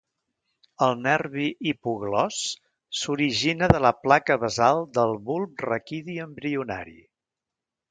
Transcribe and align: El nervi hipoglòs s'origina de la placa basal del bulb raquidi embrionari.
El 0.85 0.95
nervi 1.07 1.43
hipoglòs 1.71 2.37
s'origina 3.01 3.69
de 3.73 3.83
la 3.87 3.93
placa 4.07 4.39
basal 4.47 4.83
del 4.99 5.15
bulb 5.29 5.65
raquidi 5.69 6.19
embrionari. 6.27 6.99